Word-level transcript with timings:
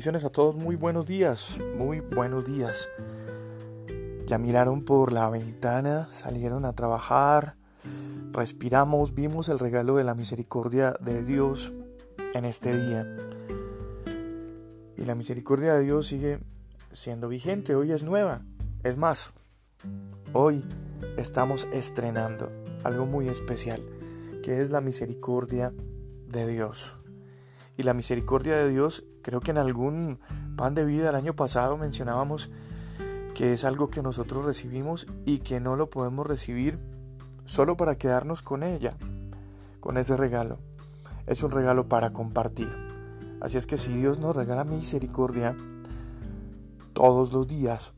A 0.00 0.30
todos, 0.30 0.56
muy 0.56 0.76
buenos 0.76 1.06
días, 1.06 1.58
muy 1.76 2.00
buenos 2.00 2.46
días. 2.46 2.88
Ya 4.24 4.38
miraron 4.38 4.82
por 4.82 5.12
la 5.12 5.28
ventana, 5.28 6.08
salieron 6.10 6.64
a 6.64 6.72
trabajar, 6.72 7.56
respiramos, 8.32 9.14
vimos 9.14 9.50
el 9.50 9.58
regalo 9.58 9.96
de 9.96 10.04
la 10.04 10.14
misericordia 10.14 10.94
de 11.00 11.22
Dios 11.22 11.74
en 12.32 12.46
este 12.46 12.82
día. 12.82 13.14
Y 14.96 15.04
la 15.04 15.14
misericordia 15.14 15.74
de 15.74 15.82
Dios 15.82 16.06
sigue 16.06 16.40
siendo 16.92 17.28
vigente, 17.28 17.74
hoy 17.74 17.92
es 17.92 18.02
nueva. 18.02 18.40
Es 18.82 18.96
más, 18.96 19.34
hoy 20.32 20.64
estamos 21.18 21.68
estrenando 21.74 22.50
algo 22.84 23.04
muy 23.04 23.28
especial, 23.28 23.84
que 24.42 24.62
es 24.62 24.70
la 24.70 24.80
misericordia 24.80 25.74
de 26.26 26.46
Dios. 26.46 26.96
Y 27.76 27.82
la 27.82 27.92
misericordia 27.92 28.56
de 28.56 28.70
Dios, 28.70 29.04
creo 29.22 29.40
que 29.40 29.50
en 29.50 29.58
algún 29.58 30.18
pan 30.56 30.74
de 30.74 30.84
vida 30.84 31.10
el 31.10 31.16
año 31.16 31.34
pasado 31.34 31.76
mencionábamos 31.76 32.50
que 33.34 33.52
es 33.52 33.64
algo 33.64 33.88
que 33.88 34.02
nosotros 34.02 34.44
recibimos 34.44 35.06
y 35.24 35.38
que 35.38 35.60
no 35.60 35.76
lo 35.76 35.88
podemos 35.88 36.26
recibir 36.26 36.78
solo 37.44 37.76
para 37.76 37.96
quedarnos 37.96 38.42
con 38.42 38.62
ella, 38.62 38.96
con 39.80 39.96
ese 39.96 40.16
regalo. 40.16 40.58
Es 41.26 41.42
un 41.42 41.50
regalo 41.50 41.88
para 41.88 42.12
compartir. 42.12 42.68
Así 43.40 43.56
es 43.56 43.66
que 43.66 43.78
si 43.78 43.92
Dios 43.92 44.18
nos 44.18 44.36
regala 44.36 44.64
misericordia 44.64 45.56
todos 46.92 47.32
los 47.32 47.48
días, 47.48 47.92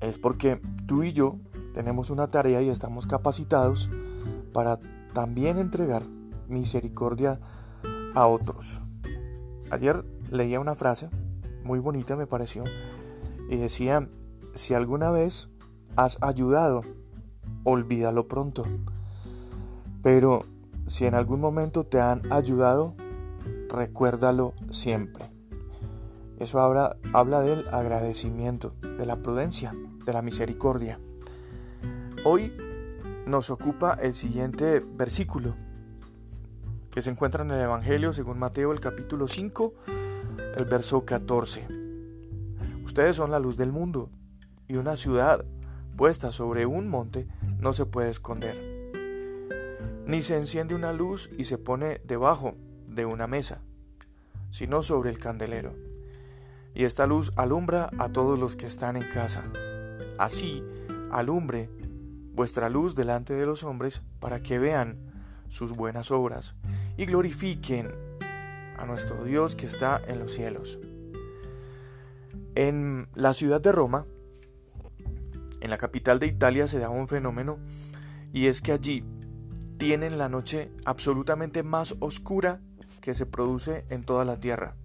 es 0.00 0.18
porque 0.18 0.60
tú 0.86 1.02
y 1.02 1.12
yo 1.12 1.38
tenemos 1.74 2.10
una 2.10 2.28
tarea 2.28 2.62
y 2.62 2.68
estamos 2.68 3.06
capacitados 3.06 3.90
para 4.52 4.78
también 5.12 5.58
entregar 5.58 6.04
misericordia 6.48 7.40
a 8.14 8.26
otros. 8.26 8.82
Ayer 9.72 10.04
leía 10.30 10.60
una 10.60 10.74
frase 10.74 11.08
muy 11.64 11.78
bonita 11.78 12.14
me 12.14 12.26
pareció 12.26 12.64
y 13.48 13.56
decía, 13.56 14.06
si 14.54 14.74
alguna 14.74 15.10
vez 15.10 15.48
has 15.96 16.18
ayudado, 16.20 16.82
olvídalo 17.64 18.28
pronto. 18.28 18.66
Pero 20.02 20.44
si 20.86 21.06
en 21.06 21.14
algún 21.14 21.40
momento 21.40 21.84
te 21.84 22.02
han 22.02 22.30
ayudado, 22.30 22.94
recuérdalo 23.70 24.52
siempre. 24.70 25.30
Eso 26.38 26.60
habla, 26.60 26.96
habla 27.14 27.40
del 27.40 27.66
agradecimiento, 27.68 28.74
de 28.98 29.06
la 29.06 29.22
prudencia, 29.22 29.74
de 30.04 30.12
la 30.12 30.20
misericordia. 30.20 31.00
Hoy 32.26 32.52
nos 33.26 33.48
ocupa 33.48 33.94
el 34.02 34.12
siguiente 34.12 34.80
versículo, 34.80 35.54
que 36.92 37.00
se 37.00 37.08
encuentra 37.08 37.42
en 37.42 37.50
el 37.50 37.60
Evangelio 37.62 38.12
según 38.12 38.38
Mateo 38.38 38.70
el 38.70 38.78
capítulo 38.78 39.26
5, 39.26 39.74
el 40.56 40.64
verso 40.66 41.00
14. 41.06 41.66
Ustedes 42.84 43.16
son 43.16 43.30
la 43.30 43.38
luz 43.38 43.56
del 43.56 43.72
mundo 43.72 44.10
y 44.68 44.76
una 44.76 44.96
ciudad 44.96 45.42
puesta 45.96 46.30
sobre 46.32 46.66
un 46.66 46.88
monte 46.88 47.26
no 47.58 47.72
se 47.72 47.86
puede 47.86 48.10
esconder. 48.10 48.92
Ni 50.06 50.20
se 50.20 50.36
enciende 50.36 50.74
una 50.74 50.92
luz 50.92 51.30
y 51.38 51.44
se 51.44 51.56
pone 51.56 52.02
debajo 52.04 52.56
de 52.86 53.06
una 53.06 53.26
mesa, 53.26 53.62
sino 54.50 54.82
sobre 54.82 55.08
el 55.08 55.18
candelero. 55.18 55.72
Y 56.74 56.84
esta 56.84 57.06
luz 57.06 57.32
alumbra 57.36 57.88
a 57.98 58.10
todos 58.10 58.38
los 58.38 58.54
que 58.54 58.66
están 58.66 58.98
en 58.98 59.08
casa. 59.08 59.44
Así 60.18 60.62
alumbre 61.10 61.70
vuestra 62.34 62.68
luz 62.68 62.94
delante 62.94 63.32
de 63.32 63.46
los 63.46 63.62
hombres 63.62 64.02
para 64.20 64.42
que 64.42 64.58
vean 64.58 64.98
sus 65.48 65.72
buenas 65.72 66.10
obras 66.10 66.54
y 66.96 67.06
glorifiquen 67.06 67.92
a 68.76 68.84
nuestro 68.86 69.24
Dios 69.24 69.54
que 69.54 69.66
está 69.66 70.00
en 70.06 70.18
los 70.18 70.32
cielos. 70.32 70.78
En 72.54 73.08
la 73.14 73.34
ciudad 73.34 73.60
de 73.60 73.72
Roma, 73.72 74.06
en 75.60 75.70
la 75.70 75.78
capital 75.78 76.18
de 76.18 76.26
Italia, 76.26 76.66
se 76.66 76.78
da 76.78 76.90
un 76.90 77.08
fenómeno 77.08 77.58
y 78.32 78.46
es 78.46 78.60
que 78.60 78.72
allí 78.72 79.04
tienen 79.78 80.18
la 80.18 80.28
noche 80.28 80.70
absolutamente 80.84 81.62
más 81.62 81.96
oscura 82.00 82.60
que 83.00 83.14
se 83.14 83.26
produce 83.26 83.84
en 83.88 84.04
toda 84.04 84.24
la 84.24 84.38
tierra. 84.38 84.76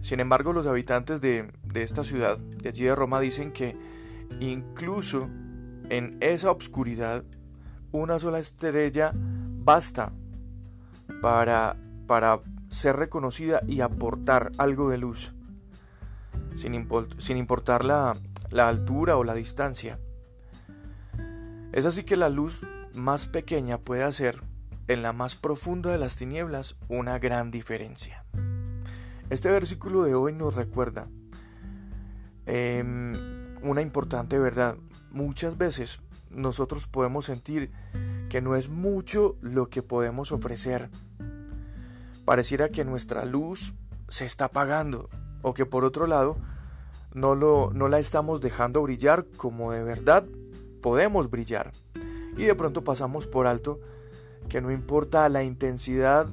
Sin 0.00 0.20
embargo, 0.20 0.52
los 0.52 0.66
habitantes 0.66 1.20
de, 1.20 1.52
de 1.64 1.82
esta 1.82 2.04
ciudad, 2.04 2.38
de 2.38 2.68
allí 2.68 2.84
de 2.84 2.94
Roma, 2.94 3.20
dicen 3.20 3.52
que 3.52 3.76
incluso 4.40 5.28
en 5.90 6.16
esa 6.20 6.50
oscuridad, 6.50 7.24
una 7.92 8.18
sola 8.18 8.38
estrella 8.38 9.12
basta 9.14 10.12
para, 11.20 11.76
para 12.06 12.40
ser 12.68 12.96
reconocida 12.96 13.62
y 13.66 13.80
aportar 13.80 14.52
algo 14.58 14.88
de 14.90 14.98
luz, 14.98 15.34
sin, 16.56 16.88
sin 17.18 17.36
importar 17.36 17.84
la, 17.84 18.16
la 18.50 18.68
altura 18.68 19.16
o 19.16 19.24
la 19.24 19.34
distancia. 19.34 19.98
Es 21.72 21.86
así 21.86 22.04
que 22.04 22.16
la 22.16 22.28
luz 22.28 22.62
más 22.94 23.28
pequeña 23.28 23.78
puede 23.78 24.04
hacer 24.04 24.42
en 24.88 25.02
la 25.02 25.12
más 25.12 25.34
profunda 25.36 25.90
de 25.90 25.98
las 25.98 26.16
tinieblas 26.16 26.76
una 26.88 27.18
gran 27.18 27.50
diferencia. 27.50 28.24
Este 29.30 29.48
versículo 29.48 30.02
de 30.02 30.14
hoy 30.14 30.32
nos 30.34 30.54
recuerda 30.54 31.08
em, 32.44 33.56
una 33.62 33.80
importante 33.80 34.38
verdad. 34.38 34.76
Muchas 35.10 35.56
veces 35.56 36.00
nosotros 36.30 36.86
podemos 36.86 37.26
sentir 37.26 37.70
que 38.32 38.40
no 38.40 38.56
es 38.56 38.70
mucho 38.70 39.36
lo 39.42 39.68
que 39.68 39.82
podemos 39.82 40.32
ofrecer. 40.32 40.88
Pareciera 42.24 42.70
que 42.70 42.82
nuestra 42.82 43.26
luz 43.26 43.74
se 44.08 44.24
está 44.24 44.46
apagando 44.46 45.10
o 45.42 45.52
que 45.52 45.66
por 45.66 45.84
otro 45.84 46.06
lado 46.06 46.38
no, 47.12 47.34
lo, 47.34 47.72
no 47.74 47.88
la 47.88 47.98
estamos 47.98 48.40
dejando 48.40 48.80
brillar 48.80 49.26
como 49.36 49.70
de 49.72 49.84
verdad 49.84 50.24
podemos 50.80 51.28
brillar. 51.28 51.72
Y 52.34 52.44
de 52.44 52.54
pronto 52.54 52.82
pasamos 52.82 53.26
por 53.26 53.46
alto 53.46 53.80
que 54.48 54.62
no 54.62 54.72
importa 54.72 55.28
la 55.28 55.44
intensidad 55.44 56.26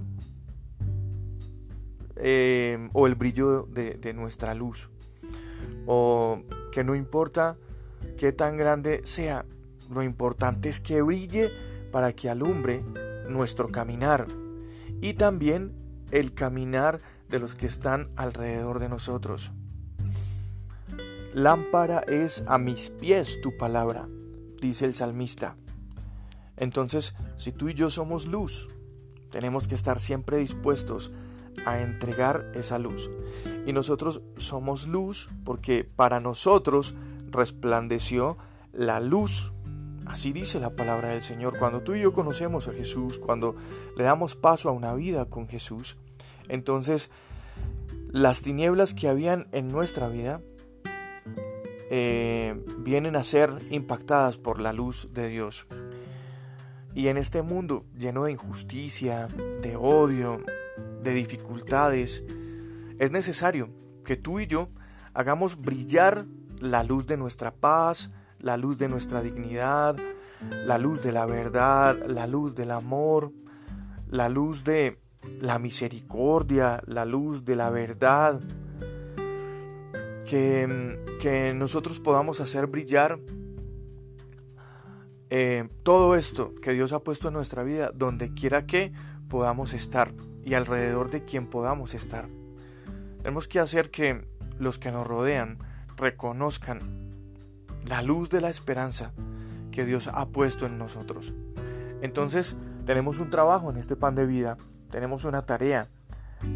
eh, 2.15 2.87
o 2.93 3.07
el 3.07 3.15
brillo 3.15 3.63
de, 3.63 3.95
de 3.95 4.13
nuestra 4.13 4.53
luz. 4.53 4.89
O 5.85 6.43
que 6.71 6.85
no 6.85 6.95
importa 6.95 7.57
qué 8.15 8.31
tan 8.31 8.55
grande 8.55 9.01
sea, 9.03 9.45
lo 9.89 10.01
importante 10.01 10.69
es 10.69 10.79
que 10.79 11.01
brille 11.01 11.51
para 11.91 12.13
que 12.13 12.29
alumbre 12.29 12.83
nuestro 13.27 13.69
caminar 13.69 14.27
y 15.01 15.13
también 15.13 15.73
el 16.11 16.33
caminar 16.33 17.01
de 17.29 17.39
los 17.39 17.55
que 17.55 17.67
están 17.67 18.09
alrededor 18.15 18.79
de 18.79 18.89
nosotros. 18.89 19.51
Lámpara 21.33 21.99
es 21.99 22.43
a 22.47 22.57
mis 22.57 22.89
pies 22.89 23.39
tu 23.41 23.55
palabra, 23.55 24.07
dice 24.59 24.85
el 24.85 24.95
salmista. 24.95 25.55
Entonces, 26.57 27.13
si 27.37 27.51
tú 27.51 27.69
y 27.69 27.75
yo 27.75 27.89
somos 27.89 28.25
luz, 28.25 28.67
tenemos 29.29 29.67
que 29.67 29.75
estar 29.75 29.99
siempre 29.99 30.37
dispuestos 30.37 31.11
a 31.65 31.81
entregar 31.81 32.51
esa 32.55 32.79
luz. 32.79 33.11
Y 33.65 33.73
nosotros 33.73 34.21
somos 34.37 34.87
luz 34.87 35.29
porque 35.45 35.83
para 35.83 36.19
nosotros 36.19 36.95
resplandeció 37.29 38.37
la 38.73 38.99
luz 38.99 39.53
Así 40.09 40.33
dice 40.33 40.59
la 40.59 40.71
palabra 40.71 41.09
del 41.09 41.21
Señor. 41.21 41.57
Cuando 41.59 41.81
tú 41.81 41.93
y 41.93 42.01
yo 42.01 42.11
conocemos 42.13 42.67
a 42.67 42.71
Jesús, 42.71 43.19
cuando 43.19 43.55
le 43.95 44.03
damos 44.03 44.35
paso 44.35 44.67
a 44.67 44.71
una 44.71 44.95
vida 44.95 45.25
con 45.25 45.47
Jesús, 45.47 45.97
entonces 46.47 47.11
las 48.11 48.41
tinieblas 48.41 48.95
que 48.95 49.07
habían 49.07 49.47
en 49.51 49.67
nuestra 49.67 50.09
vida 50.09 50.41
eh, 51.91 52.59
vienen 52.79 53.15
a 53.15 53.23
ser 53.23 53.51
impactadas 53.69 54.37
por 54.37 54.59
la 54.59 54.73
luz 54.73 55.09
de 55.13 55.29
Dios. 55.29 55.67
Y 56.95 57.09
en 57.09 57.17
este 57.17 57.43
mundo 57.43 57.85
lleno 57.95 58.23
de 58.23 58.31
injusticia, 58.31 59.27
de 59.61 59.75
odio, 59.75 60.39
de 61.03 61.13
dificultades, 61.13 62.23
es 62.97 63.11
necesario 63.11 63.69
que 64.03 64.17
tú 64.17 64.39
y 64.39 64.47
yo 64.47 64.69
hagamos 65.13 65.61
brillar 65.61 66.25
la 66.59 66.83
luz 66.83 67.05
de 67.05 67.15
nuestra 67.15 67.53
paz, 67.53 68.09
la 68.39 68.57
luz 68.57 68.77
de 68.77 68.89
nuestra 68.89 69.21
dignidad, 69.21 69.97
la 70.65 70.77
luz 70.77 71.01
de 71.01 71.11
la 71.11 71.25
verdad, 71.25 71.97
la 72.07 72.27
luz 72.27 72.55
del 72.55 72.71
amor, 72.71 73.31
la 74.07 74.29
luz 74.29 74.63
de 74.63 74.99
la 75.39 75.59
misericordia, 75.59 76.81
la 76.85 77.05
luz 77.05 77.45
de 77.45 77.55
la 77.55 77.69
verdad. 77.69 78.39
Que, 80.25 80.99
que 81.19 81.53
nosotros 81.55 81.99
podamos 81.99 82.39
hacer 82.39 82.67
brillar 82.67 83.19
eh, 85.31 85.67
todo 85.83 86.15
esto 86.15 86.53
que 86.61 86.73
Dios 86.73 86.93
ha 86.93 87.03
puesto 87.03 87.27
en 87.27 87.35
nuestra 87.35 87.63
vida, 87.63 87.91
donde 87.93 88.33
quiera 88.33 88.65
que 88.65 88.93
podamos 89.27 89.73
estar 89.73 90.13
y 90.43 90.55
alrededor 90.55 91.09
de 91.09 91.23
quien 91.23 91.47
podamos 91.47 91.93
estar. 91.93 92.29
Tenemos 93.21 93.47
que 93.47 93.59
hacer 93.59 93.91
que 93.91 94.27
los 94.57 94.79
que 94.79 94.91
nos 94.91 95.05
rodean 95.05 95.59
reconozcan 95.97 97.08
la 97.87 98.01
luz 98.01 98.29
de 98.29 98.41
la 98.41 98.49
esperanza 98.49 99.11
que 99.71 99.85
Dios 99.85 100.09
ha 100.13 100.27
puesto 100.27 100.65
en 100.65 100.77
nosotros. 100.77 101.33
Entonces 102.01 102.55
tenemos 102.85 103.19
un 103.19 103.29
trabajo 103.29 103.69
en 103.69 103.77
este 103.77 103.95
pan 103.95 104.15
de 104.15 104.25
vida, 104.25 104.57
tenemos 104.89 105.25
una 105.25 105.45
tarea 105.45 105.87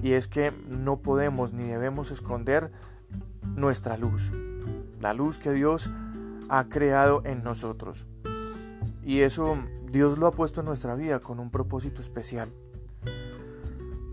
y 0.01 0.13
es 0.13 0.27
que 0.27 0.51
no 0.67 0.97
podemos 0.97 1.53
ni 1.53 1.63
debemos 1.63 2.11
esconder 2.11 2.71
nuestra 3.55 3.97
luz, 3.97 4.31
la 4.99 5.13
luz 5.13 5.37
que 5.37 5.51
Dios 5.51 5.89
ha 6.49 6.65
creado 6.65 7.21
en 7.25 7.43
nosotros. 7.43 8.07
Y 9.03 9.21
eso 9.21 9.57
Dios 9.91 10.17
lo 10.17 10.27
ha 10.27 10.31
puesto 10.31 10.61
en 10.61 10.65
nuestra 10.65 10.95
vida 10.95 11.19
con 11.19 11.39
un 11.39 11.51
propósito 11.51 12.01
especial. 12.01 12.49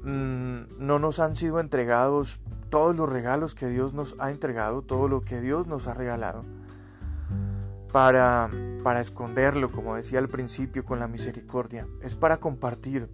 Mm, 0.03 0.79
no 0.79 0.99
nos 0.99 1.21
han 1.21 1.37
sido 1.37 1.61
entregados 1.61 2.41
todos 2.71 2.97
los 2.97 3.09
regalos 3.09 3.55
que 3.55 3.69
Dios 3.69 3.95
nos 3.95 4.17
ha 4.19 4.31
entregado, 4.31 4.83
todo 4.83 5.09
lo 5.09 5.21
que 5.21 5.41
Dios 5.41 5.67
nos 5.67 5.87
ha 5.87 5.95
regalado, 5.95 6.45
para, 7.93 8.51
para 8.83 9.01
esconderlo, 9.01 9.71
como 9.71 9.95
decía 9.95 10.19
al 10.19 10.29
principio, 10.29 10.85
con 10.85 10.99
la 10.99 11.09
misericordia. 11.09 11.87
Es 12.03 12.15
para 12.15 12.39
compartir. 12.39 13.09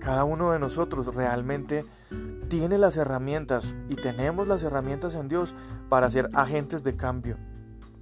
Cada 0.00 0.24
uno 0.24 0.52
de 0.52 0.58
nosotros 0.58 1.14
realmente 1.14 1.84
tiene 2.48 2.78
las 2.78 2.96
herramientas 2.96 3.74
y 3.88 3.94
tenemos 3.94 4.48
las 4.48 4.62
herramientas 4.62 5.14
en 5.14 5.28
Dios 5.28 5.54
para 5.88 6.10
ser 6.10 6.28
agentes 6.34 6.84
de 6.84 6.96
cambio 6.96 7.38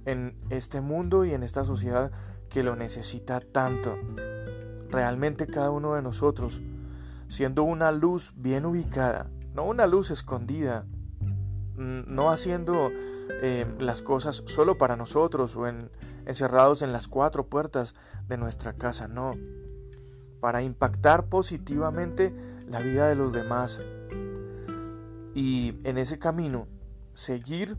en 0.05 0.35
este 0.49 0.81
mundo 0.81 1.25
y 1.25 1.33
en 1.33 1.43
esta 1.43 1.65
sociedad 1.65 2.11
que 2.49 2.63
lo 2.63 2.75
necesita 2.75 3.39
tanto. 3.39 3.97
Realmente 4.89 5.47
cada 5.47 5.71
uno 5.71 5.95
de 5.95 6.01
nosotros, 6.01 6.61
siendo 7.29 7.63
una 7.63 7.91
luz 7.91 8.33
bien 8.35 8.65
ubicada, 8.65 9.29
no 9.53 9.63
una 9.63 9.87
luz 9.87 10.11
escondida, 10.11 10.85
no 11.77 12.31
haciendo 12.31 12.91
eh, 13.41 13.65
las 13.79 14.01
cosas 14.01 14.43
solo 14.47 14.77
para 14.77 14.95
nosotros 14.95 15.55
o 15.55 15.65
encerrados 16.25 16.81
en 16.81 16.91
las 16.91 17.07
cuatro 17.07 17.47
puertas 17.47 17.95
de 18.27 18.37
nuestra 18.37 18.73
casa, 18.73 19.07
no, 19.07 19.35
para 20.39 20.61
impactar 20.61 21.25
positivamente 21.27 22.33
la 22.67 22.79
vida 22.79 23.07
de 23.07 23.15
los 23.15 23.31
demás 23.31 23.81
y 25.33 25.75
en 25.83 25.97
ese 25.97 26.19
camino 26.19 26.67
seguir 27.13 27.77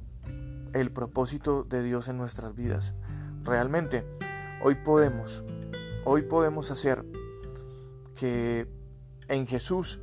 el 0.73 0.91
propósito 0.91 1.65
de 1.65 1.83
Dios 1.83 2.09
en 2.09 2.17
nuestras 2.17 2.55
vidas. 2.55 2.95
Realmente, 3.43 4.07
hoy 4.63 4.77
podemos, 4.77 5.45
hoy 6.05 6.23
podemos 6.23 6.71
hacer 6.71 7.05
que 8.19 8.69
en 9.29 9.47
Jesús 9.47 10.01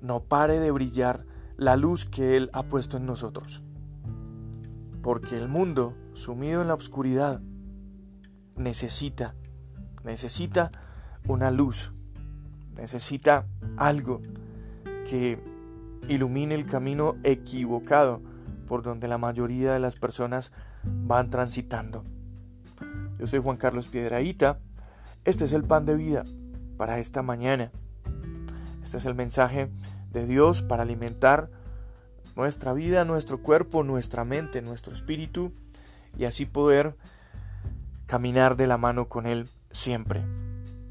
no 0.00 0.20
pare 0.24 0.60
de 0.60 0.70
brillar 0.70 1.24
la 1.56 1.76
luz 1.76 2.04
que 2.04 2.36
Él 2.36 2.50
ha 2.52 2.64
puesto 2.64 2.96
en 2.96 3.06
nosotros. 3.06 3.62
Porque 5.02 5.36
el 5.36 5.48
mundo, 5.48 5.94
sumido 6.14 6.62
en 6.62 6.68
la 6.68 6.74
oscuridad, 6.74 7.40
necesita, 8.56 9.34
necesita 10.02 10.70
una 11.26 11.50
luz, 11.50 11.92
necesita 12.76 13.46
algo 13.76 14.20
que 15.08 15.38
ilumine 16.08 16.54
el 16.54 16.66
camino 16.66 17.16
equivocado 17.22 18.20
por 18.66 18.82
donde 18.82 19.08
la 19.08 19.18
mayoría 19.18 19.72
de 19.72 19.78
las 19.78 19.96
personas 19.96 20.52
van 20.82 21.30
transitando. 21.30 22.04
Yo 23.18 23.26
soy 23.26 23.40
Juan 23.40 23.56
Carlos 23.56 23.88
Piedraíta, 23.88 24.58
este 25.24 25.44
es 25.44 25.52
el 25.52 25.64
pan 25.64 25.86
de 25.86 25.96
vida 25.96 26.24
para 26.76 26.98
esta 26.98 27.22
mañana. 27.22 27.70
Este 28.82 28.98
es 28.98 29.06
el 29.06 29.14
mensaje 29.14 29.70
de 30.14 30.26
Dios 30.26 30.62
para 30.62 30.84
alimentar 30.84 31.50
nuestra 32.36 32.72
vida, 32.72 33.04
nuestro 33.04 33.42
cuerpo, 33.42 33.82
nuestra 33.82 34.24
mente, 34.24 34.62
nuestro 34.62 34.94
espíritu 34.94 35.52
y 36.16 36.24
así 36.24 36.46
poder 36.46 36.96
caminar 38.06 38.56
de 38.56 38.66
la 38.66 38.78
mano 38.78 39.08
con 39.08 39.26
Él 39.26 39.48
siempre. 39.70 40.22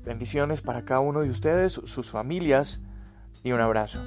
Bendiciones 0.05 0.61
para 0.61 0.83
cada 0.83 0.99
uno 0.99 1.21
de 1.21 1.29
ustedes, 1.29 1.73
sus 1.85 2.11
familias 2.11 2.81
y 3.43 3.53
un 3.53 3.61
abrazo. 3.61 3.99